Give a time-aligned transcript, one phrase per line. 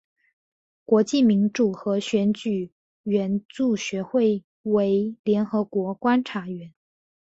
[0.83, 2.71] 国际民主和选举
[3.03, 6.73] 援助学会为联合国观察员。